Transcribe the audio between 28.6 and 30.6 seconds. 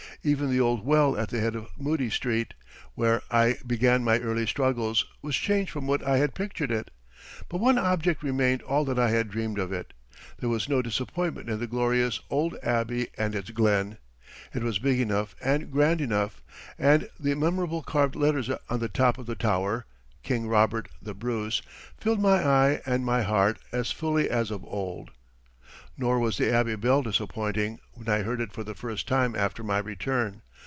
the first time after my return.